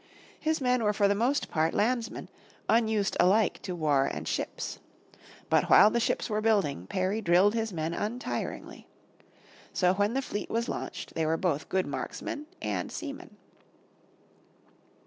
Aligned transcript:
His 0.39 0.59
men 0.59 0.83
were 0.83 0.93
for 0.93 1.07
the 1.07 1.13
most 1.13 1.51
part 1.51 1.75
landsmen, 1.75 2.27
unused 2.67 3.15
alike 3.19 3.61
to 3.61 3.75
war 3.75 4.07
and 4.11 4.27
ships. 4.27 4.79
But 5.47 5.65
while 5.69 5.91
the 5.91 5.99
ships 5.99 6.27
were 6.27 6.41
building 6.41 6.87
Perry 6.87 7.21
drilled 7.21 7.53
his 7.53 7.71
men 7.71 7.93
untiringly. 7.93 8.87
So 9.73 9.93
when 9.93 10.15
the 10.15 10.23
fleet 10.23 10.49
was 10.49 10.67
launched 10.67 11.13
they 11.13 11.27
were 11.27 11.37
both 11.37 11.69
good 11.69 11.85
marksmen 11.85 12.47
and 12.63 12.91
seamen. 12.91 13.37